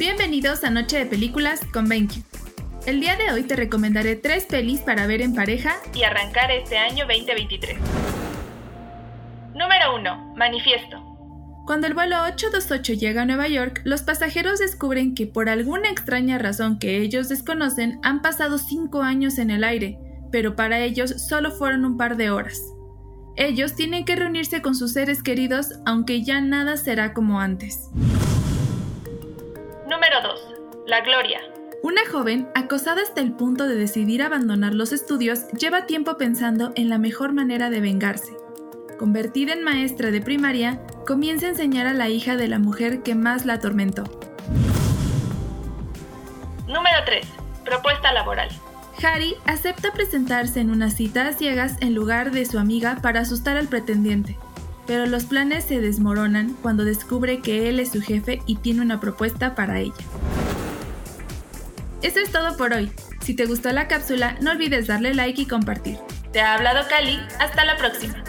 Bienvenidos 0.00 0.64
a 0.64 0.70
Noche 0.70 0.96
de 0.96 1.04
Películas 1.04 1.60
con 1.74 1.86
Benki. 1.86 2.22
El 2.86 3.00
día 3.02 3.16
de 3.16 3.32
hoy 3.32 3.42
te 3.42 3.54
recomendaré 3.54 4.16
tres 4.16 4.46
pelis 4.46 4.80
para 4.80 5.06
ver 5.06 5.20
en 5.20 5.34
pareja 5.34 5.76
y 5.92 6.04
arrancar 6.04 6.50
este 6.50 6.78
año 6.78 7.04
2023. 7.06 7.76
Número 9.52 9.96
1. 9.96 10.34
Manifiesto. 10.36 10.96
Cuando 11.66 11.86
el 11.86 11.92
vuelo 11.92 12.16
828 12.22 12.94
llega 12.94 13.20
a 13.20 13.26
Nueva 13.26 13.46
York, 13.48 13.82
los 13.84 14.00
pasajeros 14.00 14.58
descubren 14.58 15.14
que 15.14 15.26
por 15.26 15.50
alguna 15.50 15.90
extraña 15.90 16.38
razón 16.38 16.78
que 16.78 16.96
ellos 16.96 17.28
desconocen 17.28 18.00
han 18.02 18.22
pasado 18.22 18.56
cinco 18.56 19.02
años 19.02 19.36
en 19.36 19.50
el 19.50 19.64
aire, 19.64 19.98
pero 20.32 20.56
para 20.56 20.78
ellos 20.78 21.10
solo 21.28 21.50
fueron 21.50 21.84
un 21.84 21.98
par 21.98 22.16
de 22.16 22.30
horas. 22.30 22.62
Ellos 23.36 23.74
tienen 23.74 24.06
que 24.06 24.16
reunirse 24.16 24.62
con 24.62 24.74
sus 24.74 24.94
seres 24.94 25.22
queridos 25.22 25.74
aunque 25.84 26.24
ya 26.24 26.40
nada 26.40 26.78
será 26.78 27.12
como 27.12 27.38
antes. 27.38 27.90
Número 30.90 30.90
2. 30.90 30.90
La 30.90 31.00
Gloria. 31.02 31.40
Una 31.82 32.02
joven, 32.10 32.48
acosada 32.54 33.02
hasta 33.02 33.20
el 33.20 33.32
punto 33.32 33.68
de 33.68 33.76
decidir 33.76 34.22
abandonar 34.22 34.74
los 34.74 34.92
estudios, 34.92 35.46
lleva 35.52 35.86
tiempo 35.86 36.16
pensando 36.16 36.72
en 36.74 36.88
la 36.88 36.98
mejor 36.98 37.32
manera 37.32 37.70
de 37.70 37.80
vengarse. 37.80 38.36
Convertida 38.98 39.52
en 39.52 39.62
maestra 39.62 40.10
de 40.10 40.20
primaria, 40.20 40.80
comienza 41.06 41.46
a 41.46 41.50
enseñar 41.50 41.86
a 41.86 41.94
la 41.94 42.08
hija 42.08 42.36
de 42.36 42.48
la 42.48 42.58
mujer 42.58 43.02
que 43.02 43.14
más 43.14 43.46
la 43.46 43.54
atormentó. 43.54 44.02
Número 46.66 47.04
3. 47.06 47.26
Propuesta 47.64 48.12
laboral. 48.12 48.48
Harry 49.02 49.36
acepta 49.46 49.92
presentarse 49.92 50.60
en 50.60 50.70
una 50.70 50.90
cita 50.90 51.28
a 51.28 51.32
ciegas 51.32 51.76
en 51.80 51.94
lugar 51.94 52.32
de 52.32 52.44
su 52.44 52.58
amiga 52.58 52.98
para 53.00 53.20
asustar 53.20 53.56
al 53.56 53.68
pretendiente 53.68 54.36
pero 54.90 55.06
los 55.06 55.24
planes 55.26 55.66
se 55.66 55.80
desmoronan 55.80 56.56
cuando 56.62 56.84
descubre 56.84 57.38
que 57.38 57.68
él 57.68 57.78
es 57.78 57.92
su 57.92 58.02
jefe 58.02 58.42
y 58.44 58.56
tiene 58.56 58.82
una 58.82 58.98
propuesta 58.98 59.54
para 59.54 59.78
ella. 59.78 59.94
Eso 62.02 62.18
es 62.20 62.32
todo 62.32 62.56
por 62.56 62.72
hoy. 62.72 62.90
Si 63.20 63.34
te 63.34 63.46
gustó 63.46 63.70
la 63.72 63.88
cápsula, 63.88 64.36
no 64.40 64.52
olvides 64.52 64.86
darle 64.86 65.14
like 65.14 65.42
y 65.42 65.46
compartir. 65.46 65.98
Te 66.32 66.40
ha 66.40 66.54
hablado 66.54 66.88
Cali, 66.88 67.18
hasta 67.38 67.64
la 67.64 67.76
próxima. 67.76 68.22